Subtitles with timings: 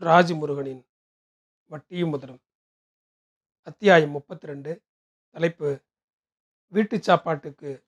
[0.00, 0.86] ராஜமுருகனின்
[1.66, 2.42] வட்டியும் முதலும்.
[3.62, 4.84] அத்தியாயம் முப்பத்தி ரெண்டு
[5.30, 5.84] தலைப்பு
[6.66, 7.86] வீட்டுச் சாப்பாட்டுக்கு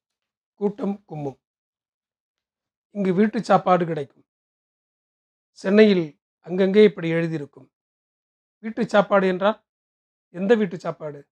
[0.54, 1.40] கூட்டம் கும்மும்.
[2.90, 4.26] இங்கு வீட்டு சாப்பாடு கிடைக்கும்.
[5.52, 7.72] சென்னையில் அங்கங்கே இப்படி எழுதியிருக்கும்.
[8.60, 9.66] வீட்டு சாப்பாடு என்றால்
[10.28, 11.28] எந்த வீட்டு சாப்பாடு?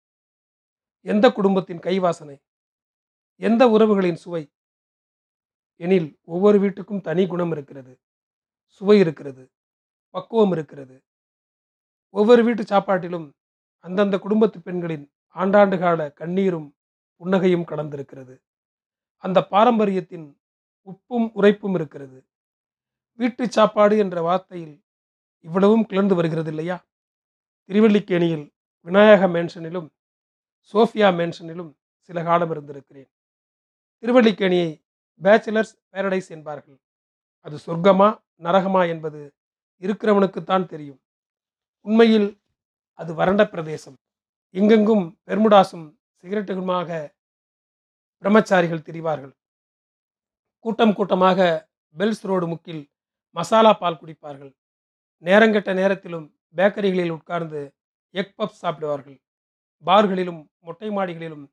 [1.01, 2.43] எந்த குடும்பத்தின் கைவாசனை?
[3.35, 4.53] எந்த உறவுகளின் சுவை?
[5.77, 8.01] எனில் ஒவ்வொரு வீட்டுக்கும் தனி குணம் இருக்கிறது.
[8.67, 9.53] சுவை இருக்கிறது.
[10.11, 10.97] பக்குவம் இருக்கிறது.
[12.11, 13.35] ஒவ்வொரு வீட்டு சாப்பாட்டிலும்
[13.79, 16.69] அந்தந்த குடும்பத்து பெண்களின் ஆண்டாண்டு கால கண்ணீரும்
[17.21, 18.35] புன்னகையும் கலந்திருக்கிறது.
[19.17, 20.27] அந்த பாரம்பரியத்தின்
[20.87, 22.19] உப்பும் உரைப்பும் இருக்கிறது.
[23.19, 24.85] வீட்டு சாப்பாடு என்ற வார்த்தையில்
[25.41, 26.77] இவ்வளவும் கிளர்ந்து வருகிறது இல்லையா
[27.69, 28.47] திருவல்லிக்கேணியில்
[28.87, 29.89] விநாயக மேன்ஷனிலும்
[30.73, 33.11] சோஃபியா மேன்ஷனிலும் சில காலம் இருந்திருக்கிறேன்.
[34.03, 34.71] திருவல்லிக்கேணியை
[35.21, 36.79] பேச்சுலர்ஸ் பேரடைஸ் என்பார்கள்.
[37.41, 38.09] அது சொர்க்கமா
[38.43, 39.21] நரகமா என்பது
[39.81, 41.01] இருக்கிறவனுக்குத்தான் தெரியும்.
[41.81, 42.41] உண்மையில்
[42.95, 43.97] அது வறண்ட பிரதேசம்.
[44.51, 47.15] எங்கெங்கும் பெர்முடாசும் சிகரெட்டுகளுமாக
[48.23, 49.33] பிரம்மச்சாரிகள் திரிவார்கள்.
[50.59, 52.91] கூட்டம் கூட்டமாக பெல்ஸ் ரோடு முக்கில்
[53.31, 54.55] மசாலா பால் குடிப்பார்கள்.
[55.23, 57.75] நேரங்கெட்ட நேரத்திலும் பேக்கரிகளில் உட்கார்ந்து
[58.11, 59.21] எக் பப் சாப்பிடுவார்கள்.
[59.85, 61.47] பார்களிலும் மொட்டை மாடிகளிலும்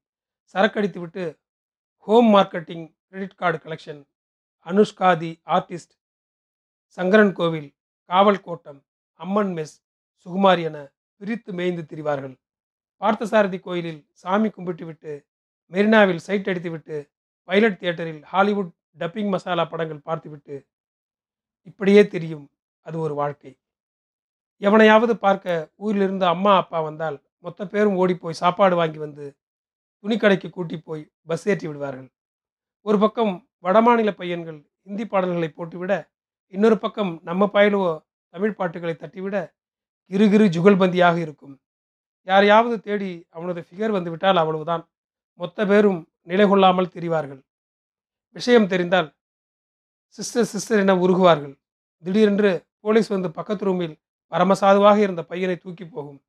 [0.54, 1.38] சரக்கடித்துவிட்டு
[1.98, 4.04] home marketing credit card collection.
[4.66, 5.94] அனுஷ்காதி artist
[6.88, 7.75] Sankaran கோவில்
[8.10, 8.80] காவல் கோட்டம்
[9.20, 9.76] அம்மன் மெஸ்
[10.26, 10.78] சுகுமாரி என
[11.22, 12.36] பிரித்து மேய்ந்து திரிவார்கள்.
[13.02, 15.14] பார்த்தசாரதி கோயிலில் சாமி கும்பிட்டுவிட்டு
[15.74, 16.98] மெரினாவில் சைட் அடித்துவிட்டு
[17.50, 20.56] பைலட் தியேட்டரில் ஹாலிவுட் டப்பிங் மசாலா படங்கள் பார்த்துவிட்டு
[21.70, 22.46] இப்படியே தெரியும்
[22.86, 23.52] அது ஒரு வாழ்க்கை.
[24.62, 29.26] எவனையாவது பார்க்க ஊரிலிருந்து அம்மா அப்பா வந்தால் மொத்த பேரும் ஓடிப்போய் சாப்பாடு வாங்கி வந்து
[30.04, 32.10] துணிக்கடைக்கு கூட்டி போய் பஸ் ஏற்றி விடுவார்கள்.
[32.86, 33.34] ஒரு பக்கம்
[33.66, 35.94] வடமாநில பையன்கள் இந்தி பாடல்களை போட்டுவிட
[36.54, 37.92] இன்னொரு பக்கம் நம்ம பயிலுவோ
[38.30, 39.36] தமிழ் பாட்டுகளை தட்டிவிட
[40.12, 41.56] கிருகிரு ஜுகல்பந்தியாக இருக்கும்.
[42.28, 44.84] யாரையாவது தேடி அவனது ஃபிகர் வந்துவிட்டால் அவ்வளவுதான்.
[45.40, 47.42] மொத்த பேரும் நிலை கொள்ளாமல் திரிவார்கள்.
[48.36, 49.10] விஷயம் தெரிந்தால்
[50.08, 51.56] சிஸ்டர் சிஸ்டர் என உருகுவார்கள்.
[52.04, 53.96] திடீரென்று போலீஸ் வந்து பக்கத்து ரூமில்
[54.32, 56.20] பரமசாதுவாக இருந்த பையனை தூக்கி போகும்.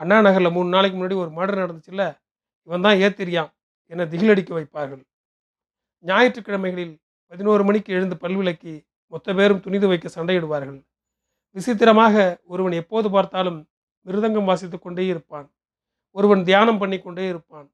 [0.00, 2.04] அண்ணா நகரில் மூணு நாளைக்கு முன்னாடி ஒரு மர்டர் நடந்துச்சுல்ல?
[2.62, 3.50] இவன் தான் ஏத்திரியான்
[3.92, 5.02] என திகிலடிக்க வைப்பார்கள்.
[6.04, 6.94] ஞாயிற்றுக்கிழமைகளில்
[7.26, 8.74] பதினோரு மணிக்கு எழுந்து பல்விளக்கி
[9.14, 10.80] மொத்த பேரும் துணிந்து வைக்க சண்டையிடுவார்கள்.
[11.56, 12.14] விசித்திரமாக
[12.52, 13.58] ஒருவன் எப்போது பார்த்தாலும்
[14.06, 15.46] மிருதங்கம் வாசித்து கொண்டே இருப்பான்.
[16.16, 17.66] ஒருவன் தியானம் பண்ணி கொண்டே இருப்பான்.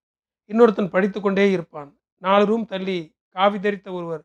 [0.50, 1.90] இன்னொருத்தன் படித்து கொண்டே இருப்பான்.
[2.24, 2.98] நாலு ரூம் தள்ளி
[3.36, 4.22] காவி தரித்த ஒருவர்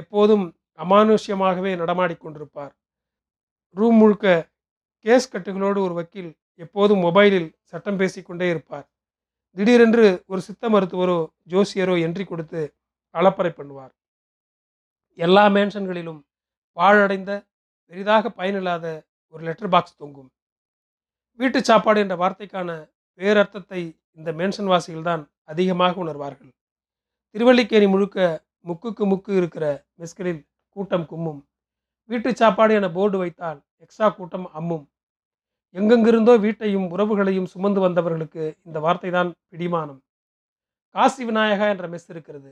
[0.00, 0.44] எப்போதும்
[0.82, 2.72] அமானுஷ்யமாகவே நடமாடிக்கொண்டிருப்பார்
[3.76, 4.26] ரூம் முழுக்க
[5.04, 6.30] கேஸ் கட்டுகளோடு ஒரு வக்கீல்
[6.64, 8.86] எப்போதும் மொபைலில் சட்டம் பேசிக்கொண்டே இருப்பார்.
[9.56, 11.18] திடீரென்று ஒரு சித்த மருத்துவரோ
[11.52, 12.60] ஜோசியரோ என்ட்ரி கொடுத்து
[13.14, 13.92] அளப்பறை பண்ணுவார்.
[15.18, 16.20] எல்லா மேன்ஷன்களிலும்
[16.76, 17.32] பாழடைந்த
[17.90, 18.86] பெரிதாக பயனில்லாத
[19.34, 20.30] ஒரு லெட்டர் பாக்ஸ் தொங்கும்.
[21.40, 22.70] வீட்டு சாப்பாடு என்ற வார்த்தைக்கான
[23.20, 23.80] வேறர்த்தத்தை
[24.18, 26.50] இந்த மேன்ஷன் வாசிகள் தான் அதிகமாக உணர்வார்கள்.
[27.34, 28.18] திருவல்லிக்கேணி முழுக்க
[28.68, 29.64] முக்குக்கு முக்கு இருக்கிற
[30.00, 30.42] மெஸ்களில்
[30.76, 31.40] கூட்டம் கும்மும்.
[32.10, 34.84] வீட்டு சாப்பாடு என போர்டு வைத்தால் எக்ஸ்ட்ரா கூட்டம் அம்மும்.
[35.74, 40.00] எங்கெங்கிருந்தோ வீட்டையும் உறவுகளையும் சுமந்து வந்தவர்களுக்கு இந்த வார்த்தை தான் பிடிமானம்.
[40.94, 42.50] காசி விநாயகா என்ற மெஸ் இருக்கிறது.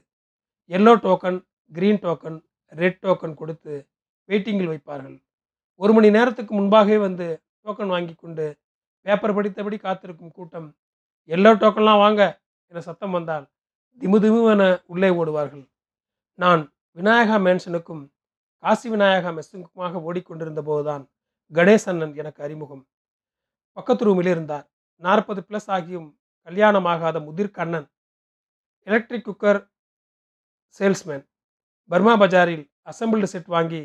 [0.70, 1.38] Yellow token
[1.72, 2.38] green token
[2.72, 3.74] red token கொடுத்து
[4.28, 5.16] வெயிட்டிங்கில் வைப்பார்கள்.
[5.80, 7.26] ஒரு மணி நேரத்துக்கு முன்பாகவே வந்து
[7.64, 8.46] டோக்கன் வாங்கி கொண்டு
[9.06, 10.68] பேப்பர் படித்தபடி காத்திருக்கும் கூட்டம்
[11.28, 12.22] எல்லோ டோக்கன்லாம் வாங்க
[12.72, 13.46] என சத்தம் வந்தால்
[14.00, 15.64] திமு திமுவென உள்ளே ஓடுவார்கள்.
[16.38, 16.62] நான்
[16.96, 18.02] விநாயகா மேன்ஷனுக்கும்
[18.64, 21.04] காசி விநாயகா மெஸ்ஸுக்குமாக ஓடிக்கொண்டிருந்த போதுதான்
[21.52, 22.84] கணேசண்ணன் எனக்கு அறிமுகம்.
[23.76, 24.66] பக்கத்து ரூமில் இருந்தார்.
[25.02, 26.08] நாற்பது ப்ளஸ் ஆகியும்
[26.46, 27.88] கல்யாணமாகாத முதிர் Kannan
[28.86, 29.60] electric cooker
[30.80, 31.24] salesman
[31.90, 33.82] Burma பஜாரில் அசம்பிள்டு செட் வாங்கி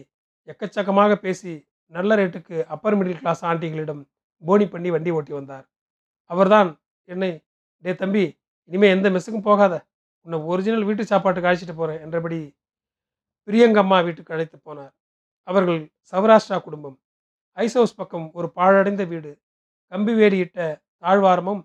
[0.51, 1.51] எக்கச்சக்கமாக பேசி
[1.93, 4.01] நல்ல ரேட்டுக்கு அப்பர் மிடில் கிளாஸ் ஆண்டிகளிடம்
[4.43, 5.65] போனி பண்ணி வண்டி ஓட்டி வந்தார்.
[6.31, 6.69] அவர்தான்
[7.09, 7.31] என்னை
[7.83, 8.23] டே தம்பி
[8.69, 9.73] இனிமேல் எந்த மெஸ்ஸுக்கும் போகாத.
[10.25, 12.39] உன்னை ஒரிஜினல் வீட்டு சாப்பாட்டுக்கு அழைச்சிட்டு போகிறேன் என்றபடி
[13.47, 14.93] பிரியங்கம்மா வீட்டுக்கு அழைத்து போனார்.
[15.47, 15.79] அவர்கள்
[16.11, 16.97] சௌராஷ்டிரா குடும்பம்.
[17.57, 19.31] ஐஸ் ஹவுஸ் பக்கம் ஒரு பாழடைந்த வீடு.
[19.91, 20.59] கம்பி வேடியிட்ட
[21.03, 21.61] தாழ்வாரமும்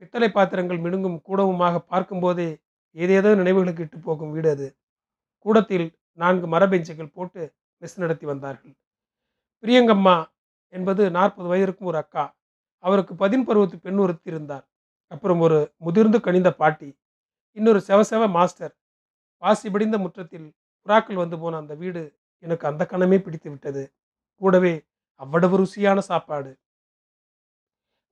[0.00, 2.48] பித்தளை பாத்திரங்கள் மினுங்கும் கூடவுமாக பார்க்கும்போதே
[2.96, 4.68] ஏதேதோ நினைவுகளுக்கு இட்டு போகும் வீடு அது.
[5.46, 5.86] கூடத்தில்
[6.22, 7.42] நான்கு மரபெஞ்சுகள் போட்டு
[7.80, 8.76] மெஸ் நடத்தி வந்தார்கள்.
[9.62, 10.26] பிரியங்கம்மா
[10.68, 12.36] என்பது நாற்பது வயதிற்கும் ஒரு அக்கா.
[12.78, 14.68] அவருக்கு பதின் பருவத்து பெண் ஒருத்தி இருந்தார்.
[15.06, 16.98] அப்புறம் ஒரு முதிர்ந்து கனிந்த பாட்டி.
[17.52, 18.78] இன்னொரு செவசெவ மாஸ்டர்.
[19.38, 20.54] வாசி பிடிந்த முற்றத்தில்
[20.84, 23.94] புறாக்கள் வந்து போன அந்த வீடு எனக்கு அந்த கணமே பிடித்து விட்டது.
[24.34, 24.84] கூடவே
[25.14, 26.58] அவ்வளவு ருசியான சாப்பாடு.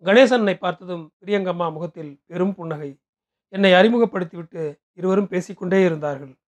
[0.03, 3.01] கணேசனை பார்த்ததும் பிரியங்கம்மா முகத்தில் பெரும் புன்னகை.
[3.49, 6.39] என்னை அறிமுகப்படுத்திவிட்டு இருவரும் பேசிக்கொண்டே இருந்தார்கள்.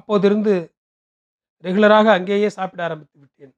[0.00, 0.74] அப்போதிருந்து
[1.64, 3.54] ரெகுலராக அங்கேயே சாப்பிட ஆரம்பித்து விட்டேன்.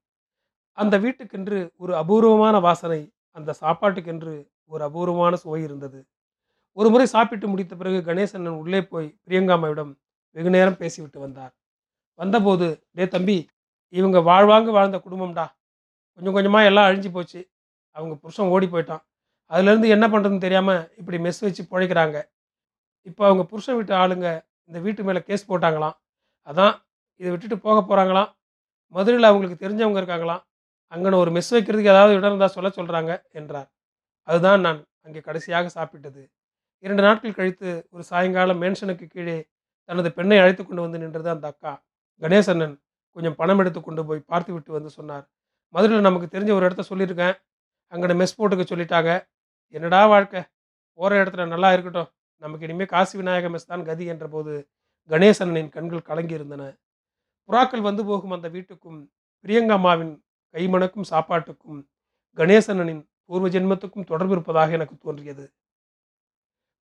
[0.73, 4.35] அந்த வீட்டுக்கென்று ஒரு அபூர்வமான வாசனை அந்த சாப்பாட்டுக்கென்று
[4.67, 6.07] ஒரு அபூர்வமான சுவை இருந்தது.
[6.73, 9.93] ஒரு முறை சாப்பிட்டு முடித்த பிறகு கணேசன் உள்ளே போய் பிரியங்காமாவிடம்
[10.37, 11.53] வெகு நேரம் பேசிவிட்டு வந்தார்.
[12.15, 13.49] வந்தபோது டே தம்பி
[13.89, 15.47] இவங்க வாழ்வாங்க வாழ்ந்த குடும்பம்டா.
[16.15, 17.41] கொஞ்சம் கொஞ்சமாக எல்லாம் அழிஞ்சு போச்சு.
[17.97, 19.03] அவங்க புருஷன் ஓடி போயிட்டான்.
[19.51, 22.17] அதுலேருந்து என்ன பண்ணுறதுன்னு தெரியாமல் இப்படி மெஸ் வச்சு பிழைக்கிறாங்க.
[23.03, 24.29] இப்போ அவங்க புருஷன் வீட்டு ஆளுங்க
[24.65, 25.97] இந்த வீட்டு மேலே கேஸ் போட்டாங்களாம்.
[26.45, 26.75] அதான்
[27.21, 28.31] இதை விட்டுட்டு போக போகிறாங்களாம்
[28.95, 30.43] மதுரையில் அவங்களுக்கு தெரிஞ்சவங்க இருக்காங்களாம்.
[30.93, 33.69] அங்கன ஒரு மெஸ் வைக்கிறதுக்கு ஏதாவது இடம் இருந்தால் சொல்ல சொல்கிறாங்க என்றார்.
[34.29, 36.23] அதுதான் நான் அங்கே கடைசியாக சாப்பிட்டது.
[36.85, 39.37] இரண்டு நாட்கள் கழித்து ஒரு சாயங்காலம் மேன்ஷனுக்கு கீழே
[39.89, 41.73] தனது பெண்ணை அழைத்து கொண்டு வந்து நின்றது அந்த அக்கா.
[42.23, 42.75] கணேசண்ணன்
[43.17, 45.25] கொஞ்சம் பணம் எடுத்து கொண்டு போய் பார்த்து விட்டு வந்து சொன்னார்.
[45.75, 47.35] மதுரையில் நமக்கு தெரிஞ்ச ஒரு இடத்த சொல்லியிருக்கேன்.
[47.93, 49.11] அங்கே மெஸ் போட்டுக்க சொல்லிட்டாங்க.
[49.75, 50.41] என்னடா வாழ்க்கை?
[50.99, 52.09] போகிற இடத்துல நல்லா இருக்கட்டும்.
[52.43, 54.53] நமக்கு இனிமேல் காசி விநாயக மெஸ் தான் கதி என்ற போது
[55.11, 56.63] கணேசனின் கண்கள் கலங்கி இருந்தன.
[57.49, 59.01] புறாக்கள் வந்து போகும் அந்த வீட்டுக்கும்
[59.45, 60.15] பிரியங்கம்மாவின்
[60.55, 61.81] கைமணக்கும் சாப்பாட்டுக்கும்
[62.39, 65.45] கணேசனனின் பூர்வ ஜென்மத்துக்கும் தொடர்பு இருப்பதாக எனக்கு தோன்றியது.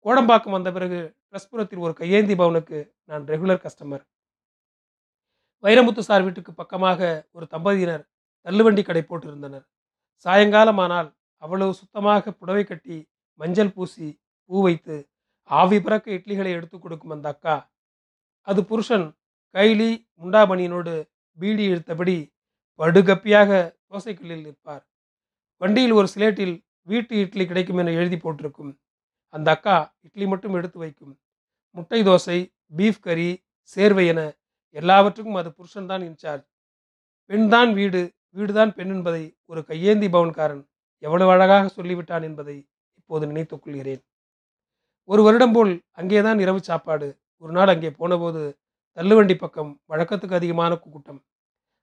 [0.07, 0.99] கோடம்பாக்கம் வந்த பிறகு
[1.35, 4.05] ரஸ்புரத்தில் ஒரு கையேந்தி பவனுக்கு நான் ரெகுலர் கஸ்டமர்
[5.65, 8.05] வைரமுத்து சார் வீட்டுக்கு பக்கமாக ஒரு தம்பதியினர்
[8.47, 9.65] தள்ளுவண்டி கடை போட்டிருந்தனர்.
[10.27, 11.09] சாயங்காலமானால்
[11.43, 12.97] அவ்வளவு சுத்தமாக புடவை கட்டி
[13.41, 14.09] மஞ்சள் பூசி
[14.51, 14.97] பூ வைத்து
[15.51, 17.57] ஆவி பிறக்க இட்லிகளை எடுத்து கொடுக்கும் அந்த அக்கா
[18.49, 19.07] அது புருஷன்
[19.55, 20.93] கைலி முண்டாமணியினோடு
[21.39, 22.17] பீடி இழுத்தபடி
[22.79, 23.51] படுகப்பியாக
[23.91, 24.85] தோசைக்கல்லில் நிற்பார்.
[25.61, 28.71] வண்டியில் ஒரு சிலேட்டில் வீட்டு இட்லி கிடைக்கும் என எழுதி போட்டிருக்கும்.
[29.35, 31.15] அந்த அக்கா இட்லி மட்டும் எடுத்து வைக்கும்.
[31.71, 32.39] முட்டை தோசை
[32.77, 33.31] பீஃப் கறி
[33.63, 34.21] சேர்வை என
[34.77, 36.47] எல்லாவற்றுக்கும் அது புருஷன்தான் இன்சார்ஜ்
[37.31, 40.63] பெண்தான் வீடு வீடுதான் பெண் என்பதை ஒரு கையேந்தி பவன்காரன்
[41.03, 42.57] எவ்வளவு அழகாக சொல்லிவிட்டான் என்பதை
[42.95, 44.03] இப்போது நினைத்துக் கொள்கிறேன்.
[45.05, 47.09] ஒரு வருடம் போல் அங்கேதான் இரவு சாப்பாடு.
[47.43, 48.43] ஒரு நாள் அங்கே போனபோது
[49.01, 51.21] தள்ளுவண்டி பக்கம் வழக்கத்துக்கு அதிகமான கூட்டம்.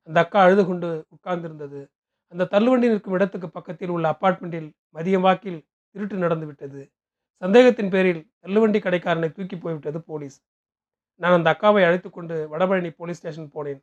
[0.07, 1.79] அந்த அக்கா அழுது கொண்டு உட்கார்ந்திருந்தது.
[2.27, 5.57] அந்த தள்ளுவண்டி நிற்கும் இடத்துக்கு பக்கத்தில் உள்ள அப்பார்ட்மெண்ட்டில் மதியம் வாக்கில்
[5.91, 6.81] திருட்டு நடந்துவிட்டது
[7.41, 10.37] சந்தேகத்தின் பேரில் தள்ளுவண்டி கடைக்காரனை தூக்கி போய்விட்டது போலீஸ்.
[11.21, 13.81] நான் அந்த அக்காவை அழைத்து கொண்டு வடபழனி போலீஸ் ஸ்டேஷன் போனேன்.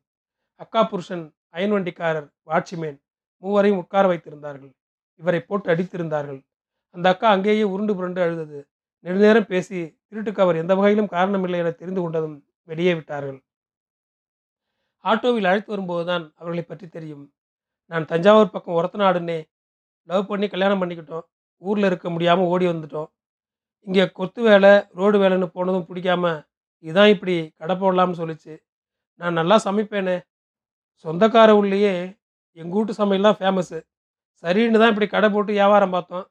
[0.60, 2.98] அக்கா புருஷன் அயன் வண்டிக்காரர் வாட்சிமேன்
[3.42, 4.72] மூவரையும் உட்கார வைத்திருந்தார்கள்.
[5.20, 6.40] இவரை போட்டு அடித்திருந்தார்கள்.
[6.90, 8.60] அந்த அக்கா அங்கேயே உருண்டு புரண்டு அழுதது.
[9.04, 9.78] நெடுநேரம் பேசி
[10.08, 12.36] திருட்டுக்கு அவர் எந்த வகையிலும் காரணமில்லை என தெரிந்து கொண்டதும்
[12.68, 13.38] வெளியே விட்டார்கள்.
[15.04, 17.24] ஆட்டோவில் அழைத்து வரும்போதுதான் அவர்களை பற்றி தெரியும்.
[17.90, 19.38] நான் தஞ்சாவூர் பக்கம் ஒரத்த நாடுன்னே
[20.08, 21.24] லவ் பண்ணி கல்யாணம் பண்ணிக்கிட்டோம்.
[21.62, 23.08] ஊரில் இருக்க முடியாமல் ஓடி வந்துட்டோம்.
[23.86, 26.24] இங்கே கொத்து வேலை ரோடு வேலைன்னு போனதும் பிடிக்காம
[26.84, 28.54] இதான் இப்படி கடை போடலாம்னு சொல்லிச்சு.
[29.20, 30.16] நான் நல்லா சமைப்பேனே.
[31.04, 31.92] சொந்தக்கார உள்ளேயே
[32.60, 33.78] எங்கள் வீட்டு சமையல் தான் ஃபேமஸ்ஸு
[34.44, 36.26] சரின்னு தான் இப்படி கடை போட்டு வியாபாரம் பார்த்தோம்.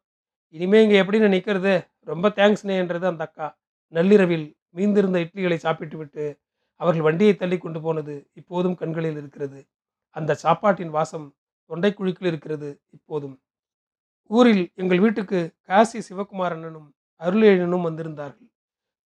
[0.55, 1.73] இனிமேல் இங்கே எப்படின்னு நிற்கிறது
[2.11, 3.47] ரொம்ப தேங்க்ஸ்னே என்றது அந்த அக்கா.
[3.93, 6.39] நள்ளிரவில் மீந்திருந்த இட்லிகளை சாப்பிட்டுவிட்டு
[6.81, 9.59] அவர்கள் வண்டியை தள்ளி கொண்டு போனது இப்போதும் கண்களில் இருக்கிறது.
[10.09, 11.27] அந்த சாப்பாட்டின் வாசம்
[11.69, 13.35] தொண்டைக்குழிக்குள் இருக்கிறது இப்போதும்.
[14.31, 16.89] ஊரில் எங்கள் வீட்டுக்கு காசி சிவகுமாரனும்
[17.21, 18.49] அருளேழனும் வந்திருந்தார்கள்.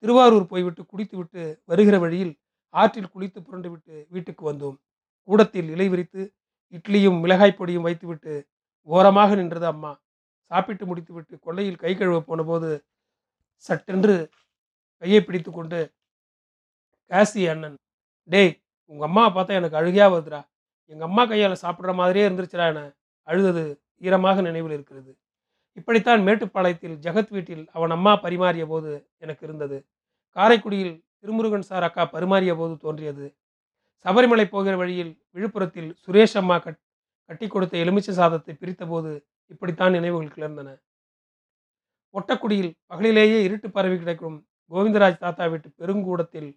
[0.02, 2.34] திருவாரூர் போய்விட்டு குடித்துவிட்டு வருகிற வழியில்
[2.74, 4.76] ஆற்றில் குளித்து புரண்டுவிட்டு வீட்டுக்கு வந்தோம்.
[5.28, 6.22] கூடத்தில் இலை விரித்து
[6.72, 8.34] இட்லியும் மிளகாய் பொடியும் வைத்துவிட்டு
[8.88, 9.92] ஓரமாக நின்றது அம்மா.
[10.50, 12.68] சாப்பிட்டு முடித்துவிட்டு கொள்ளையில் கை கழுவ போனபோது
[13.56, 14.14] சட்டென்று
[15.02, 15.80] கையை பிடித்து கொண்டு
[17.10, 17.76] காசி அண்ணன்
[18.28, 18.52] டேய்
[18.90, 20.40] உங்கள் அம்மா பார்த்தா எனக்கு அழுகையாக வருதுடா.
[20.90, 22.80] எங்கள் அம்மா கையால் சாப்பிட்ற மாதிரியே இருந்துருச்சுடா என
[23.28, 23.62] அழுதது
[24.00, 25.10] ஈரமாக நினைவில் இருக்கிறது.
[25.76, 29.78] இப்படித்தான் மேட்டுப்பாளையத்தில் ஜெகத் வீட்டில் அவன் அம்மா பரிமாறிய போது எனக்கு இருந்தது.
[30.36, 33.26] காரைக்குடியில் திருமுருகன் சார் அக்கா பரிமாறிய போது தோன்றியது.
[34.04, 36.80] சபரிமலை போகிற வழியில் விழுப்புரத்தில் சுரேஷ் அம்மா கட்
[37.30, 39.12] கட்டி கொடுத்த எலுமிச்சை சாதத்தை பிரித்தபோது
[39.46, 40.68] இப்படித்தான் நினைவுகள் கிளர்ந்தன.
[42.14, 44.36] ஒட்டக்குடியில் பகலிலேயே இருட்டு பரவி கிடைக்கும்
[44.70, 46.50] கோவிந்தராஜ் தாத்தா வீட்டு பெருங்கூடத்தில்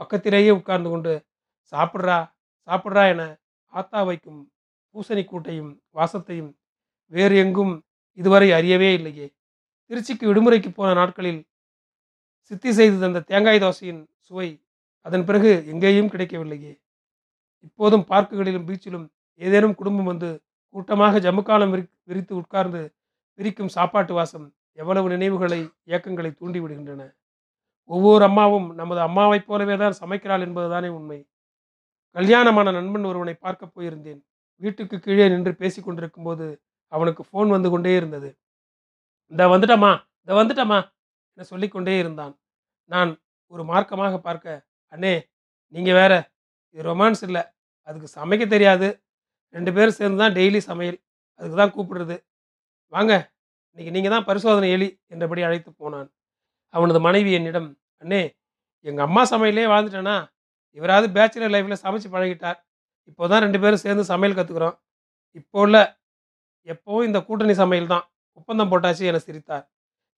[0.00, 1.12] பக்கத்திலேயே உட்கார்ந்து கொண்டு
[1.72, 2.18] சாப்பிட்றா
[2.68, 3.22] சாப்பிட்றா என
[3.72, 4.40] ஆத்தா வைக்கும்
[4.94, 6.50] பூசணி கூட்டையும் வாசத்தையும்
[7.12, 7.72] வேறு எங்கும்
[8.18, 9.26] இதுவரை அறியவே இல்லையே.
[9.90, 11.40] திருச்சிக்கு விடுமுறைக்கு போன நாட்களில்
[12.50, 14.48] சித்தி செய்து தந்த தேங்காய் தோசையின் சுவை
[15.06, 16.72] அதன் பிறகு எங்கேயும் கிடைக்கவில்லையே.
[17.66, 19.06] இப்போதும் பார்க்குகளிலும் பீச்சிலும்
[19.40, 20.30] ஏதேனும் குடும்பம் வந்து
[20.74, 22.82] கூட்டமாக ஜம்முக்காலம் விரி விரித்து உட்கார்ந்து
[23.38, 24.46] விரிக்கும் சாப்பாட்டு வாசம்
[24.80, 27.02] எவ்வளவு நினைவுகளை இயக்கங்களை தூண்டிவிடுகின்றன.
[27.90, 31.18] ஒவ்வொரு அம்மாவும் நமது அம்மாவைப் போலவே தான் சமைக்கிறாள் என்பதுதானே உண்மை.
[32.16, 34.20] கல்யாணமான நண்பன் ஒருவனை பார்க்க போயிருந்தேன்.
[34.62, 36.46] வீட்டுக்கு கீழே நின்று பேசி கொண்டிருக்கும் போது
[36.92, 38.28] அவனுக்கு ஃபோன் வந்து கொண்டே இருந்தது.
[39.32, 40.78] இந்த வந்துட்டமா இந்த வந்துட்டமா
[41.38, 42.34] என சொல்லிக்கொண்டே இருந்தான்.
[42.90, 43.10] நான்
[43.52, 44.62] ஒரு மார்க்கமாக பார்க்க
[44.94, 45.14] அண்ணே
[45.74, 46.12] நீங்கள் வேற
[46.74, 47.42] இது ரொமான்ஸ் இல்லை.
[47.88, 48.88] அதுக்கு சமைக்க தெரியாது.
[49.54, 50.98] ரெண்டு பேரும் சேர்ந்து தான் டெய்லி சமையல்.
[51.40, 52.16] அதுக்கு தான் கூப்பிடுறது.
[52.92, 53.12] வாங்க
[53.72, 56.08] இன்னைக்கு நீங்கள் தான் பரிசோதனை எலி என்றபடி அழைத்து போனான்.
[56.74, 57.68] அவனது மனைவி என்னிடம்
[58.02, 58.22] அண்ணே
[58.86, 60.16] எங்கள் அம்மா சமையலே வாழ்ந்துட்டேனா
[60.78, 62.58] இவராவது பேச்சுலர் லைஃப்பில் சமைச்சு பழகிட்டார்
[63.10, 64.76] இப்போ தான் ரெண்டு பேரும் சேர்ந்து சமையல் கற்றுக்குறோம்
[65.36, 65.82] இப்போ இல்லை
[66.66, 68.04] எப்போவும் இந்த கூட்டணி சமையல் தான்.
[68.38, 69.64] ஒப்பந்தம் போட்டாச்சு என சிரித்தார்.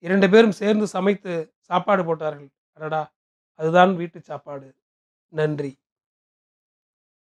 [0.05, 1.33] இரண்டு பேரும் சேர்ந்து சமைத்து
[1.71, 2.49] சாப்பாடு போட்டார்கள்.
[2.79, 3.03] அடடா!
[3.61, 4.69] அதுதான் வீட்டு சாப்பாடு.
[5.33, 5.73] நன்றி.